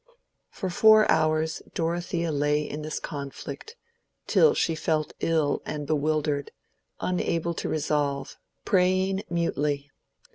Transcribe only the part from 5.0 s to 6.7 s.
ill and bewildered,